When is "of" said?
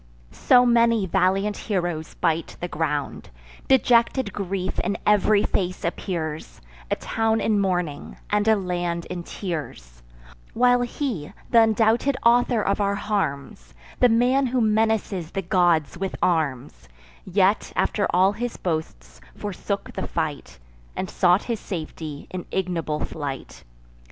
12.63-12.81